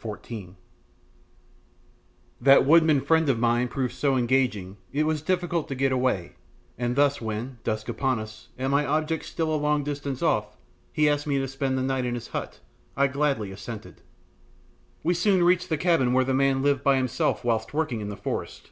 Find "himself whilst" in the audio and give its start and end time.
16.96-17.74